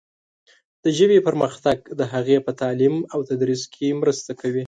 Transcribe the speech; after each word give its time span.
د 0.83 0.85
ژبې 0.97 1.19
پرمختګ 1.27 1.77
د 1.99 2.01
هغې 2.13 2.37
په 2.45 2.51
تعلیم 2.61 2.95
او 3.13 3.19
تدریس 3.29 3.61
کې 3.73 3.87
مرسته 4.01 4.31
کوي. 4.41 4.59